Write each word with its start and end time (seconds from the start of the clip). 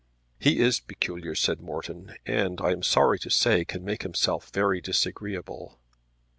"He 0.39 0.57
is 0.59 0.79
peculiar," 0.79 1.35
said 1.35 1.61
Morton, 1.61 2.15
"and 2.25 2.59
I 2.59 2.71
am 2.71 2.81
sorry 2.81 3.19
to 3.19 3.29
say 3.29 3.63
can 3.63 3.85
make 3.85 4.01
himself 4.01 4.49
very 4.51 4.81
disagreeable." 4.81 5.77